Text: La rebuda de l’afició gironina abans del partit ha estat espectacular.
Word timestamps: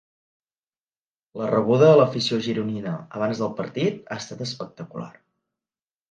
La 1.41 1.49
rebuda 1.49 1.89
de 1.91 1.99
l’afició 1.99 2.39
gironina 2.47 2.93
abans 3.19 3.41
del 3.41 3.51
partit 3.59 4.09
ha 4.09 4.17
estat 4.23 4.41
espectacular. 4.47 5.11